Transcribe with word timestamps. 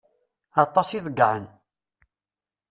Aṭas 0.63 0.89
i 0.97 0.99
ḍeyyεen. 1.05 1.45